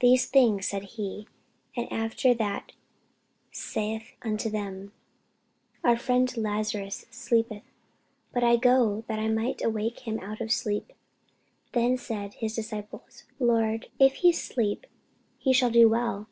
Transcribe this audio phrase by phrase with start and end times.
[0.00, 1.28] These things said he:
[1.76, 2.76] and after that he
[3.52, 4.92] saith unto them,
[5.84, 7.62] Our friend Lazarus sleepeth;
[8.32, 10.94] but I go, that I may awake him out of sleep.
[11.72, 14.86] Then said his disciples, Lord, if he sleep,
[15.36, 16.26] he shall do well.